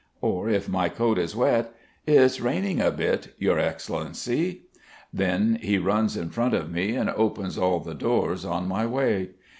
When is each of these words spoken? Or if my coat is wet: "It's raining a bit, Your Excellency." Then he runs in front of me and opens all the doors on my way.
Or 0.21 0.49
if 0.49 0.67
my 0.67 0.89
coat 0.89 1.19
is 1.19 1.35
wet: 1.35 1.75
"It's 2.07 2.41
raining 2.41 2.81
a 2.81 2.89
bit, 2.89 3.35
Your 3.37 3.59
Excellency." 3.59 4.63
Then 5.13 5.59
he 5.61 5.77
runs 5.77 6.17
in 6.17 6.31
front 6.31 6.55
of 6.55 6.71
me 6.71 6.95
and 6.95 7.11
opens 7.11 7.55
all 7.55 7.81
the 7.81 7.93
doors 7.93 8.43
on 8.43 8.67
my 8.67 8.87
way. 8.87 9.29